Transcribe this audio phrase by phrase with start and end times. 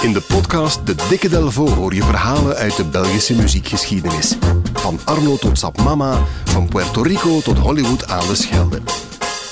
[0.00, 4.36] In de podcast De Dikke Delvo hoor je verhalen uit de Belgische muziekgeschiedenis.
[4.72, 8.80] Van Arno tot Sap Mama, van Puerto Rico tot Hollywood aan de Schelde.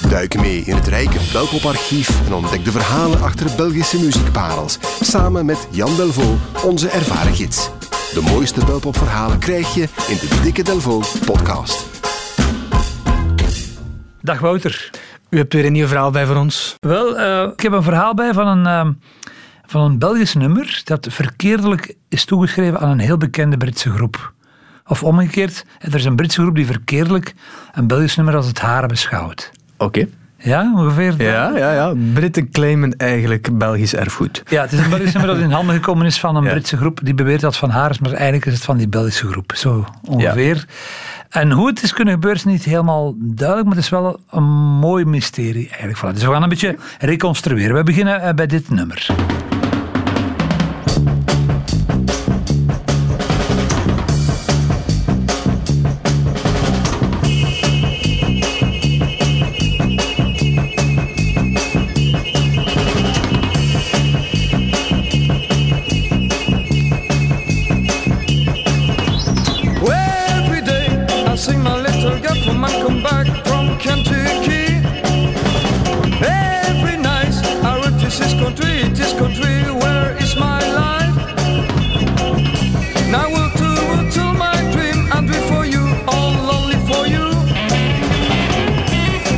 [0.09, 4.79] Duik mee in het rijke Belpoparchief en ontdek de verhalen achter Belgische muziekparels.
[5.01, 7.71] Samen met Jan Delvaux, onze ervaren gids.
[8.15, 11.87] De mooiste Belpopverhalen krijg je in de Dikke Delvo podcast.
[14.21, 14.91] Dag Wouter.
[15.31, 16.75] U hebt weer een nieuw verhaal bij voor ons.
[16.81, 18.93] Wel, uh, ik heb een verhaal bij van een, uh,
[19.67, 24.33] van een Belgisch nummer dat verkeerdelijk is toegeschreven aan een heel bekende Britse groep.
[24.87, 27.35] Of omgekeerd, er is een Britse groep die verkeerdelijk
[27.73, 29.51] een Belgisch nummer als het hare beschouwt.
[29.77, 29.85] Oké.
[29.85, 30.09] Okay.
[30.39, 31.15] Ja, ongeveer.
[31.23, 31.93] Ja, ja, ja.
[32.15, 34.43] Britten claimen eigenlijk Belgisch erfgoed.
[34.49, 37.01] Ja, het is een Belgisch nummer dat in handen gekomen is van een Britse groep
[37.03, 39.53] die beweert dat van haar is, maar eigenlijk is het van die Belgische groep.
[39.55, 40.67] Zo ongeveer.
[41.29, 44.45] En hoe het is kunnen gebeuren is niet helemaal duidelijk, maar het is wel een
[44.79, 46.15] mooi mysterie eigenlijk.
[46.15, 47.77] Dus we gaan een beetje reconstrueren.
[47.77, 49.07] We beginnen eh, bij dit nummer.
[72.57, 74.67] man come back from Kentucky.
[76.25, 81.17] Every night I read this is country, this country, where is my life?
[83.11, 87.27] Now we'll do will tell my dream and dream for you, all lonely for you.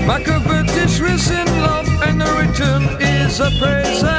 [0.06, 4.17] My covet is risen love and the return is a present.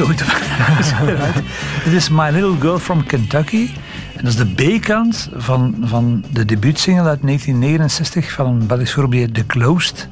[0.00, 0.22] Ooit
[1.84, 3.68] Het is My Little Girl from Kentucky.
[4.16, 9.10] En dat is de B-kant van, van de debuutsingle uit 1969 van een Belgisch groep
[9.10, 10.08] die The Closed.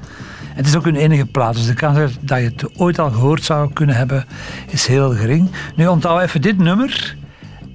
[0.51, 3.11] En het is ook hun enige plaats, dus de kans dat je het ooit al
[3.11, 4.25] gehoord zou kunnen hebben
[4.69, 5.51] is heel gering.
[5.77, 7.17] Nu onthoud even dit nummer.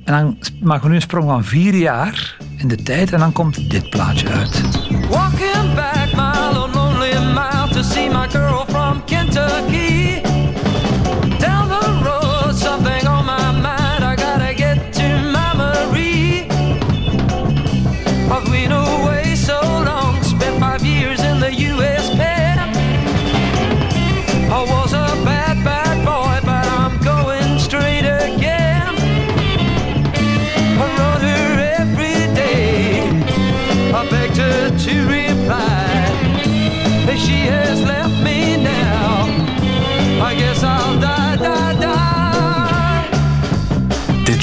[0.03, 3.31] En dan maken we nu een sprong van vier jaar in de tijd en dan
[3.31, 4.61] komt dit plaatje uit.
[5.09, 9.90] Walking back mile lonely mile to see my girl from Kentucky.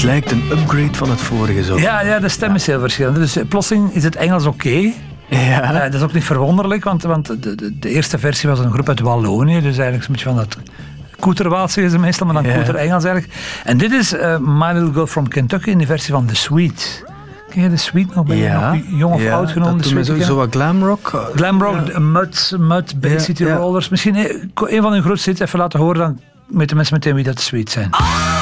[0.09, 1.79] Lijkt een upgrade van het vorige zo.
[1.79, 3.15] Ja, ja de stem is heel verschillend.
[3.15, 4.91] Dus eh, plotseling is het Engels oké.
[5.29, 5.73] Ja.
[5.73, 8.71] Uh, dat is ook niet verwonderlijk, want, want de, de, de, eerste versie was een
[8.71, 9.61] groep uit Wallonië.
[9.61, 10.57] Dus eigenlijk een beetje van dat
[11.19, 12.57] Koeterwaalse is het meestal, maar dan ja.
[12.57, 13.33] Koeter Engels eigenlijk.
[13.63, 17.03] En dit is uh, My Little Girl from Kentucky in de versie van The Sweet.
[17.49, 18.25] Ken je de Sweet nog?
[18.25, 18.73] Ben ja.
[18.73, 19.85] nog jong of oud genoemd?
[19.85, 21.29] Zo, zo wat glamrock.
[21.35, 21.99] Glamrock, ja.
[21.99, 23.89] Mud, Mud, Bay City Rollers.
[23.89, 24.15] Misschien
[24.55, 27.41] een van hun grootste hits even laten horen, dan weten mensen meteen wie dat de
[27.41, 27.93] Sweet zijn.
[27.93, 28.38] Oh,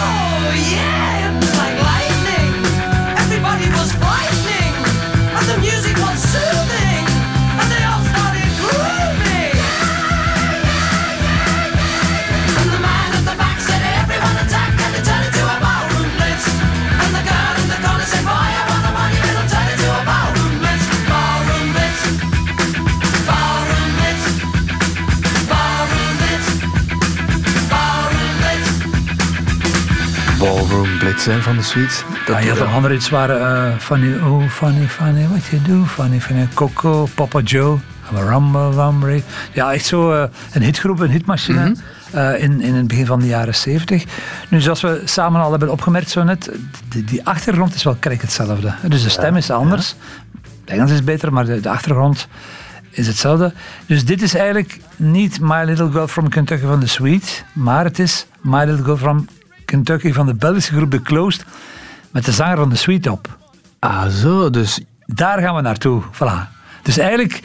[31.35, 32.03] van de suites.
[32.25, 35.85] Dat ja, je had andere iets waren uh, funny, oh funny, funny, what you do,
[35.85, 37.77] funny, funny, Coco, Papa Joe,
[38.13, 39.21] Rumble, Rumble.
[39.53, 41.59] Ja, echt zo uh, een hitgroep, een hitmachine.
[41.59, 41.75] Mm
[42.11, 42.19] -hmm.
[42.19, 44.03] uh, in, in het begin van de jaren zeventig.
[44.49, 46.51] Nu, zoals we samen al hebben opgemerkt zo net,
[46.89, 48.73] die, die achtergrond is wel krek hetzelfde.
[48.87, 49.95] Dus de stem is anders.
[50.61, 52.27] Het Engels is beter, maar de, de achtergrond
[52.89, 53.53] is hetzelfde.
[53.85, 57.99] Dus dit is eigenlijk niet My Little Girl from Kentucky van The Sweet, maar het
[57.99, 59.27] is My Little Girl from
[59.67, 61.45] Kentucky van de Belgische groep The Closed
[62.11, 63.37] met de zanger van de Sweet op.
[63.79, 64.81] Ah, zo, dus...
[65.05, 66.55] Daar gaan we naartoe, voilà.
[66.81, 67.41] Dus eigenlijk,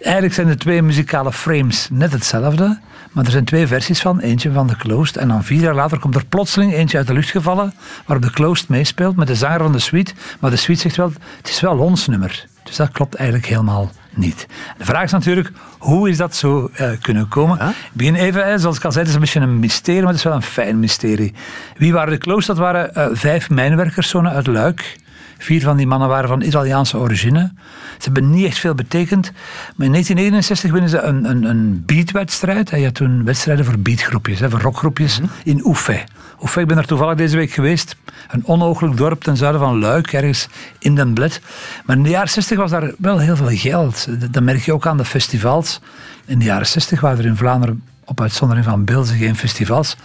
[0.00, 2.78] eigenlijk zijn de twee muzikale frames net hetzelfde,
[3.12, 4.20] maar er zijn twee versies van.
[4.20, 7.12] Eentje van The Closed en dan vier jaar later komt er plotseling eentje uit de
[7.12, 7.74] lucht gevallen
[8.06, 10.14] waarop The Closed meespeelt met de zanger van de Sweet.
[10.40, 12.46] Maar de Sweet zegt wel, het is wel ons nummer.
[12.62, 14.46] Dus dat klopt eigenlijk helemaal niet.
[14.78, 17.68] De vraag is natuurlijk, hoe is dat zo uh, kunnen komen?
[17.68, 20.18] Ik begin even, zoals ik al zei, het is een beetje een mysterie, maar het
[20.18, 21.34] is wel een fijn mysterie.
[21.76, 22.46] Wie waren de close?
[22.46, 24.96] Dat waren uh, vijf mijnwerkerszonen uit Luik.
[25.38, 27.52] Vier van die mannen waren van Italiaanse origine.
[27.98, 29.32] Ze hebben niet echt veel betekend.
[29.76, 32.70] Maar in 1969 winnen ze een, een, een beatwedstrijd.
[32.70, 36.04] Je had toen wedstrijden voor beatgroepjes, voor rockgroepjes, mm in Oeffe.
[36.42, 37.96] Oeffe, ik ben er toevallig deze week geweest.
[38.28, 40.48] Een onogelijk dorp ten zuiden van Luik, ergens
[40.78, 41.40] in Den Bled.
[41.84, 44.06] Maar in de jaren 60 was daar wel heel veel geld.
[44.32, 45.80] Dat merk je ook aan de festivals.
[46.24, 49.96] In de jaren 60 waren er in Vlaanderen, op uitzondering van Beelze, geen festivals.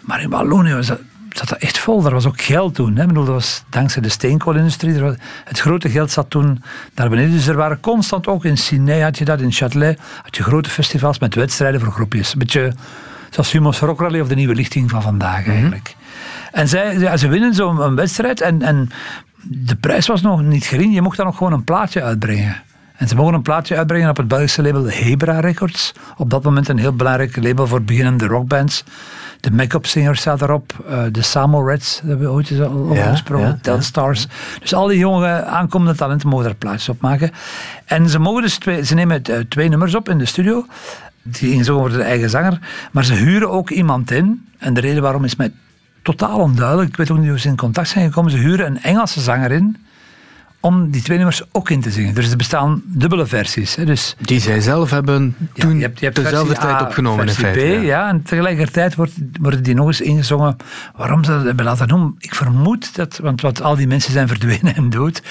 [0.00, 1.00] Maar in Wallonië was dat
[1.38, 2.04] zat dat echt vol.
[2.04, 2.96] Er was ook geld toen.
[2.96, 3.06] Hè.
[3.06, 5.02] bedoel, dat was dankzij de steenkoolindustrie.
[5.44, 6.62] het grote geld zat toen
[6.94, 7.32] daar beneden.
[7.32, 10.70] Dus er waren constant ook in Sydney had je dat, in Châtelet had je grote
[10.70, 12.32] festivals met wedstrijden voor groepjes.
[12.32, 12.72] Een beetje
[13.32, 15.50] zoals Humo's Rock Rally of de nieuwe lichting van vandaag mhm.
[15.50, 15.96] eigenlijk.
[16.52, 18.90] En zij, ja, ze winnen zo'n wedstrijd en, en
[19.42, 20.94] de prijs was nog niet gering.
[20.94, 22.62] Je mocht dan nog gewoon een plaatje uitbrengen.
[22.96, 25.92] En ze mogen een plaatje uitbrengen op het Belgische label Hebra Records.
[26.16, 28.84] Op dat moment een heel belangrijk label voor beginnende rockbands.
[29.40, 30.84] De Make-up Singers staat erop.
[30.90, 33.46] Uh, de Samo Reds, dat hebben we ooit eens al over gesproken.
[33.46, 34.26] Ja, Telstars.
[34.60, 37.30] Dus al die jonge aankomende talenten mogen daar plaatjes op maken.
[37.84, 40.66] En ze, mogen dus twee, ze nemen uh, twee nummers op in de studio.
[41.22, 42.58] Die ingezongen worden de eigen zanger.
[42.92, 44.46] Maar ze huren ook iemand in.
[44.58, 45.52] En de reden waarom is mij
[46.02, 46.88] totaal onduidelijk.
[46.88, 48.30] Ik weet ook niet hoe ze in contact zijn gekomen.
[48.30, 49.76] Ze huren een Engelse zanger in
[50.62, 52.14] om die twee nummers ook in te zingen.
[52.14, 53.74] Dus er bestaan dubbele versies.
[53.74, 53.84] Hè.
[53.84, 57.78] Dus, die zij zelf hebben toen je hebt, je hebt dezelfde tijd opgenomen in feite.
[57.80, 58.08] B, ja.
[58.08, 60.56] en tegelijkertijd wordt, worden die nog eens ingezongen.
[60.96, 62.14] Waarom ze dat hebben laten doen?
[62.18, 65.22] Ik vermoed dat, want wat, al die mensen zijn verdwenen en dood.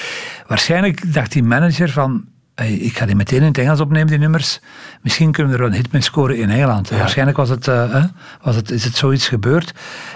[0.46, 2.24] Waarschijnlijk dacht die manager van,
[2.68, 4.60] ik ga die meteen in het Engels opnemen, die nummers.
[5.02, 6.90] Misschien kunnen we er een hit mee scoren in Engeland.
[6.90, 8.04] Waarschijnlijk was het, uh,
[8.42, 9.74] was het, is het zoiets gebeurd.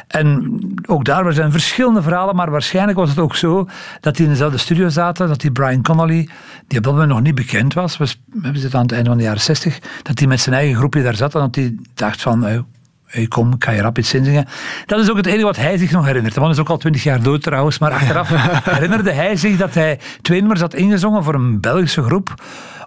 [0.08, 3.68] En ook daar zijn verschillende verhalen, maar waarschijnlijk was het ook zo
[4.00, 6.28] dat die in dezelfde studio zaten, dat die Brian Connolly,
[6.66, 8.06] die op dat moment nog niet bekend was, we
[8.42, 11.16] het aan het einde van de jaren 60, dat hij met zijn eigen groepje daar
[11.16, 12.58] zat en dat hij dacht van, uh,
[13.06, 14.46] hey, kom, ik ga je rap iets inzingen.
[14.86, 16.34] Dat is ook het enige wat hij zich nog herinnert.
[16.34, 18.28] De man is ook al twintig jaar dood trouwens, maar achteraf
[18.70, 22.34] herinnerde hij zich dat hij twee nummers had ingezongen voor een Belgische groep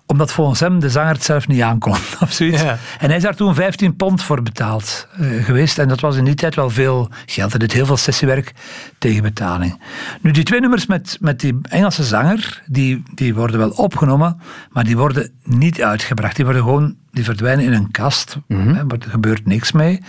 [0.10, 1.96] omdat volgens hem de zanger het zelf niet aankon.
[2.24, 2.62] Of zoiets.
[2.62, 5.78] En hij is daar toen 15 pond voor betaald uh, geweest.
[5.78, 7.50] En dat was in die tijd wel veel geld.
[7.50, 8.54] Hij deed heel veel sessiewerk
[8.98, 9.82] tegen betaling.
[10.22, 14.84] Nu, die twee nummers met, met die Engelse zanger, die, die worden wel opgenomen, maar
[14.84, 16.36] die worden niet uitgebracht.
[16.36, 18.38] Die worden gewoon die verdwijnen in een kast.
[18.48, 18.92] Mm -hmm.
[18.92, 20.02] er gebeurt niks mee.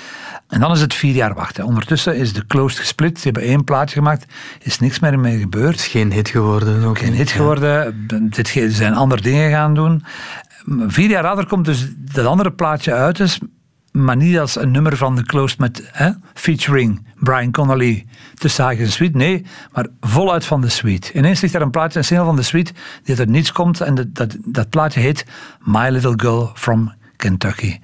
[0.48, 1.64] En dan is het vier jaar wachten.
[1.64, 3.18] Ondertussen is de Closed gesplit.
[3.18, 4.26] Ze hebben één plaatje gemaakt.
[4.62, 5.74] is niks meer mee gebeurd.
[5.74, 6.84] is geen hit geworden.
[6.84, 8.06] Ook geen hit geworden.
[8.30, 10.04] Dit zijn andere dingen gaan doen.
[10.86, 13.16] Vier jaar later komt dus dat andere plaatje uit.
[13.16, 13.38] Dus,
[13.92, 18.84] maar niet als een nummer van de Closed met hè, featuring Brian Connolly te zagen
[18.84, 19.16] een suite.
[19.16, 21.12] Nee, maar voluit van de suite.
[21.12, 22.72] Ineens ligt er een plaatje, een single van de suite,
[23.04, 23.80] die uit niets komt.
[23.80, 25.26] En dat, dat, dat plaatje heet
[25.64, 27.78] My Little Girl from Kentucky.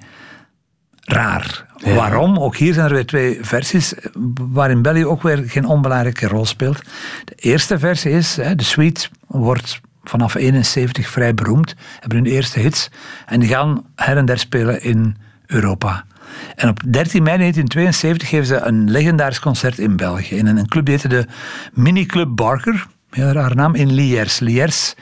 [0.99, 1.65] Raar.
[1.95, 2.37] Waarom?
[2.37, 3.93] Ook hier zijn er weer twee versies
[4.51, 6.81] waarin Belly ook weer geen onbelangrijke rol speelt.
[7.25, 12.89] De eerste versie is, de suite wordt vanaf 71 vrij beroemd, hebben hun eerste hits
[13.25, 16.05] en die gaan her en der spelen in Europa.
[16.55, 20.35] En op 13 mei 1972 geven ze een legendarisch concert in België.
[20.35, 21.25] In een club die heette de
[21.73, 22.87] Mini Club Barker.
[23.09, 24.39] Heel raar naam, in Liers.
[24.39, 24.95] Liers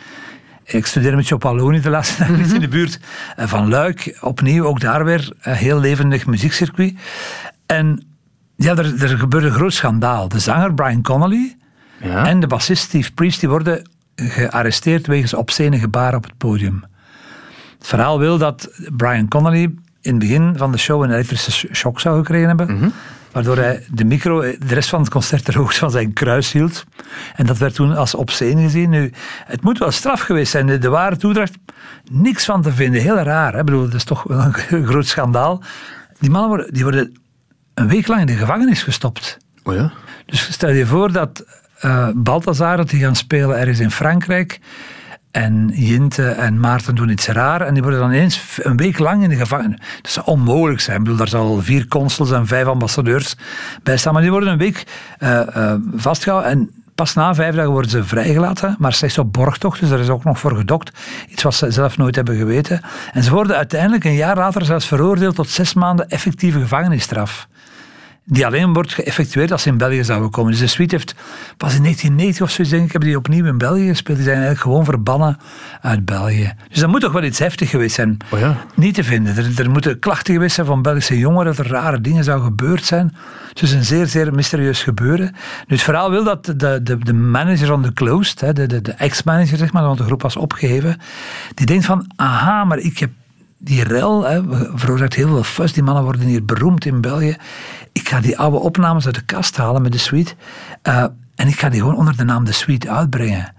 [0.65, 2.69] ik studeer met Jopaloni de laatste tijd in de mhm.
[2.69, 2.99] buurt
[3.35, 4.17] eh, van Luik.
[4.21, 6.93] Opnieuw, ook daar weer een heel levendig muziekcircuit.
[7.65, 8.05] En
[8.55, 10.27] ja, er, er gebeurde een groot schandaal.
[10.27, 11.55] De zanger Brian Connolly
[12.01, 12.25] ja.
[12.25, 16.83] en de bassist Steve Priest die worden gearresteerd wegens obscene gebaren op het podium.
[17.77, 19.73] Het verhaal wil dat Brian Connolly
[20.05, 22.75] in het begin van de show een elektrische shock zou gekregen hebben.
[22.75, 22.87] Mhm
[23.35, 26.83] waardoor hij de micro de rest van het concert ter hoogte van zijn kruis hield.
[27.35, 28.89] En dat werd toen als obscene gezien.
[28.89, 29.11] Nu,
[29.45, 30.79] het moet wel straf geweest zijn.
[30.79, 31.53] De, ware toedracht,
[32.11, 33.01] niks van te vinden.
[33.01, 33.53] Heel raar.
[33.53, 33.59] Hè?
[33.59, 34.53] Ik bedoel, dat is toch een
[34.89, 35.63] groot schandaal.
[36.19, 37.17] Die mannen worden, die worden
[37.73, 39.37] een week lang in de gevangenis gestopt.
[39.63, 39.91] Oh ja?
[40.25, 41.45] Dus stel je voor dat
[41.85, 44.59] uh, Balthazar, dat die gaan spelen ergens in Frankrijk
[45.35, 49.23] en Jinte en Maarten doen iets raar en die worden dan eens een week lang
[49.23, 49.79] in de gevangenis.
[50.01, 50.97] Dat zou onmogelijk zijn.
[50.97, 53.35] Ik bedoel, daar zal vier consuls en vijf ambassadeurs
[53.83, 54.83] bij staan, maar die worden een week
[55.19, 59.79] uh, uh, vastgehouden en pas na vijf dagen worden ze vrijgelaten, maar slechts op borgtocht,
[59.79, 60.91] dus daar is ook nog voor gedokt.
[61.27, 62.81] Iets wat ze zelf nooit hebben geweten.
[63.13, 67.47] En ze worden uiteindelijk een jaar later zelfs veroordeeld tot zes maanden effectieve gevangenisstraf.
[68.27, 70.51] Die alleen wordt geëffectueerd als ze in België zouden komen.
[70.51, 71.15] Dus de suite heeft
[71.57, 74.17] pas in 1990 of zo, denk ik, hebben die opnieuw in België gespeeld.
[74.17, 75.37] Die zijn eigenlijk gewoon verbannen
[75.81, 76.53] uit België.
[76.69, 78.17] Dus dat moet toch wel iets heftig geweest zijn.
[78.29, 78.57] Oh ja.
[78.75, 79.37] Niet te vinden.
[79.37, 82.85] Er, er moeten klachten geweest zijn van Belgische jongeren dat er rare dingen zouden gebeurd
[82.85, 83.15] zijn.
[83.53, 85.31] Dus een zeer, zeer mysterieus gebeuren.
[85.67, 88.91] Nu, het verhaal wil dat de, de, de manager van de Closed, de, de, de
[88.91, 90.97] ex-manager, zeg maar, want de groep was opgegeven,
[91.53, 93.09] die denkt van, aha, maar ik heb
[93.57, 94.41] die rel hè,
[94.75, 95.73] veroorzaakt heel veel fuss.
[95.73, 97.35] Die mannen worden hier beroemd in België.
[97.91, 100.33] Ik ga die oude opnames uit de kast halen met de suite.
[100.83, 103.53] Uh, en ik ga die gewoon onder de naam de suite uitbrengen.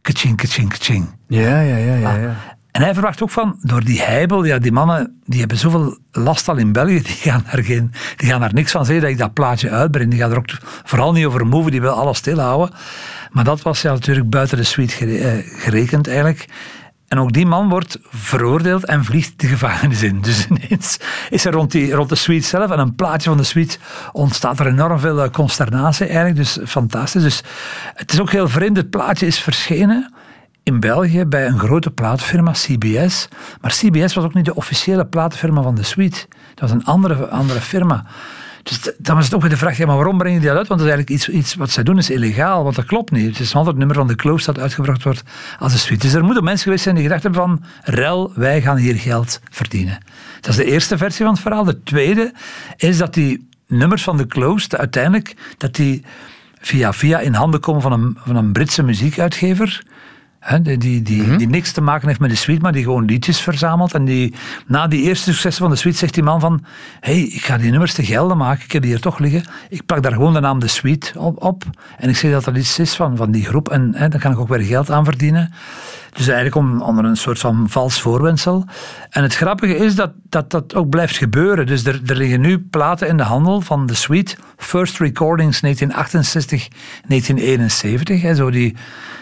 [0.00, 1.14] Kaching, kaching, kaching.
[1.28, 2.14] Ja, ja, ja, ja.
[2.14, 2.36] ja.
[2.76, 6.48] En hij verwacht ook van, door die heibel, ja, die mannen die hebben zoveel last
[6.48, 9.18] al in België, die gaan daar, geen, die gaan daar niks van zeggen dat ik
[9.18, 10.10] dat plaatje uitbreng.
[10.10, 12.76] Die gaan er ook vooral niet over moven, die wil alles stilhouden.
[13.30, 16.46] Maar dat was ja natuurlijk buiten de suite eh, gerekend eigenlijk.
[17.08, 20.20] En ook die man wordt veroordeeld en vliegt de gevangenis in.
[20.20, 20.98] Dus ineens
[21.30, 23.78] is er rond, die, rond de suite zelf en een plaatje van de suite
[24.12, 26.36] ontstaat er enorm veel eh, consternatie eigenlijk.
[26.36, 27.22] Dus fantastisch.
[27.22, 27.42] Dus
[27.94, 28.76] het is ook heel vreemd.
[28.76, 30.14] Het plaatje is verschenen
[30.62, 33.28] in België bij een grote platenfirma, CBS.
[33.60, 36.26] Maar CBS was ook niet de officiële platenfirma van de suite.
[36.54, 38.04] Dat was een andere, andere firma.
[38.68, 40.68] Dus dan was het ook weer de vraag, maar waarom brengen die dat uit?
[40.68, 43.26] Want dat is eigenlijk iets, iets wat zij doen is illegaal, want dat klopt niet.
[43.26, 45.22] Het is altijd het nummer van de Close dat uitgebracht wordt
[45.58, 46.06] als een suite.
[46.06, 49.40] Dus er moeten mensen geweest zijn die gedacht hebben van, rel, wij gaan hier geld
[49.50, 49.98] verdienen.
[50.40, 51.64] Dat is de eerste versie van het verhaal.
[51.64, 52.32] De tweede
[52.76, 56.04] is dat die nummers van de Close uiteindelijk, dat die
[56.60, 59.82] via via in handen komen van een, van een Britse muziekuitgever
[60.62, 61.36] die, die, die, mhm.
[61.36, 63.94] die, niks te maken heeft met de suite, maar die gewoon liedjes verzamelt.
[63.94, 64.34] En die,
[64.66, 66.64] na die eerste successen van de suite zegt die man van
[67.00, 69.44] hey, ik ga die nummers te gelden maken, ik heb die hier toch liggen.
[69.68, 71.64] Ik plak daar gewoon de naam de suite op, op
[71.98, 74.38] en ik zeg dat dat iets is van, van die groep en dan kan ik
[74.38, 75.52] ook weer geld aan verdienen.
[76.16, 78.64] Dus eigenlijk onder een soort van vals voorwendsel.
[79.10, 81.66] En het grappige is dat dat, dat ook blijft gebeuren.
[81.66, 84.36] Dus er, er liggen nu platen in de handel van de suite.
[84.56, 86.68] First Recordings 1968,
[87.06, 88.22] 1971.
[88.22, 88.76] Hè, zo die,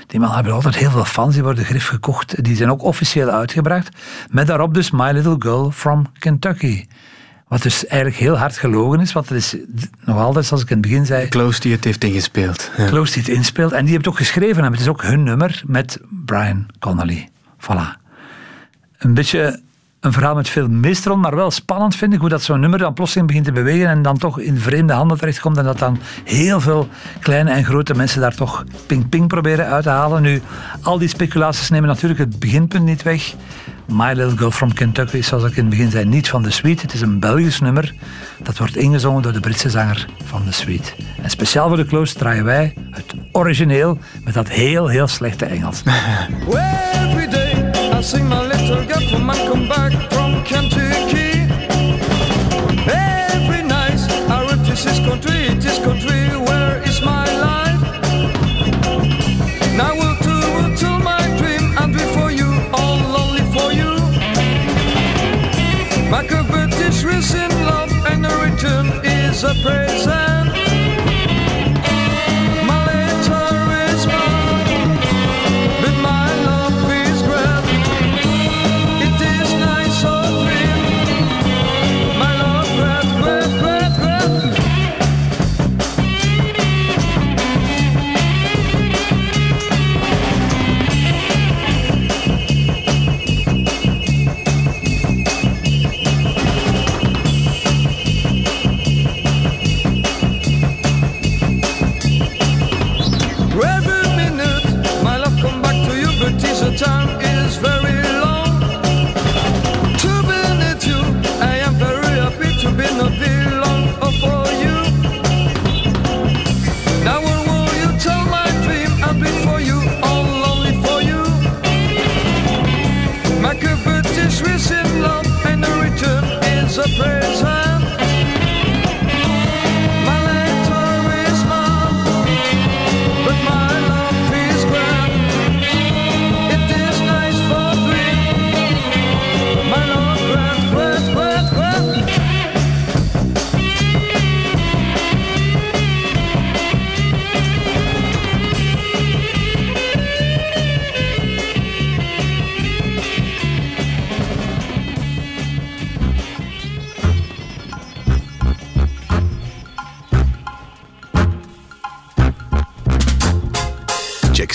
[0.07, 2.45] die man hebben altijd heel veel fans, die worden grif gekocht.
[2.45, 3.97] Die zijn ook officieel uitgebracht.
[4.31, 6.85] Met daarop dus My Little Girl from Kentucky.
[7.49, 9.57] Wat dus eigenlijk heel hard gelogen is, want het is
[10.05, 11.29] nog altijd, zoals ik in het begin zei...
[11.29, 12.71] Close die het heeft ingespeeld.
[12.77, 12.87] Ja.
[12.87, 13.73] Close die het inspeelt.
[13.73, 14.65] En die het ook geschreven.
[14.65, 17.29] En het is ook hun nummer met Brian Connolly.
[17.61, 18.01] Voilà.
[18.99, 19.61] Een beetje
[20.05, 22.95] een verhaal met veel mistron, maar wel spannend vind ik hoe dat zo'n nummer dan
[22.95, 26.61] plotseling begint te bewegen en dan toch in vreemde handen terechtkomt en dat dan heel
[26.61, 26.89] veel
[27.21, 30.23] kleine en grote mensen daar toch ping-ping proberen uit te halen.
[30.23, 30.43] Nu,
[30.83, 33.35] al die speculaties nemen natuurlijk het beginpunt niet weg.
[33.87, 36.50] My Little Girl from Kentucky is, zoals ik in het begin zei, niet van de
[36.50, 36.83] suite.
[36.83, 37.95] Het is een Belgisch nummer.
[38.43, 40.93] Dat wordt ingezongen door de Britse zanger van de suite.
[41.23, 45.83] En speciaal voor de close draaien wij het origineel met dat heel, heel slechte Engels.
[47.03, 51.47] Every day I sing my little girl from I come back from Kentucky.
[52.87, 56.84] Every night I this country, this country where
[67.16, 70.34] is in love and the return is a present.